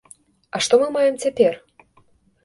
А 0.55 0.61
што 0.67 0.79
мы 0.83 0.87
маем 0.95 1.19
цяпер? 1.25 1.53